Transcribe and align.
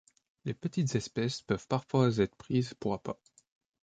Les 0.45 0.55
petites 0.55 0.95
espèces 0.95 1.43
peuvent 1.43 1.67
parfois 1.67 2.09
être 2.17 2.35
prises 2.35 2.73
pour 2.73 2.95
appât. 2.95 3.19